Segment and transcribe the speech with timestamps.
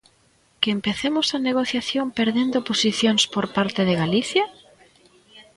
[0.61, 4.45] ¿Que empecemos a negociación perdendo posicións por parte de Galicia?